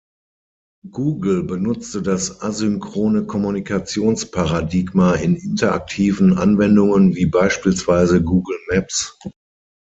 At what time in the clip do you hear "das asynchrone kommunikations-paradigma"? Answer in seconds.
2.01-5.13